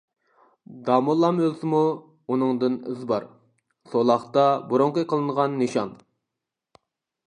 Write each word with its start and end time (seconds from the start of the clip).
داموللام 0.87 1.41
ئۆلسىمۇ، 1.43 1.81
ئۇنىڭدىن 2.35 2.79
ئىز 2.93 3.05
بار، 3.13 3.29
سولاقتا 3.93 4.49
بۇرۇنقى 4.73 5.09
قىلىنغان 5.13 5.59
نىشان! 5.65 5.99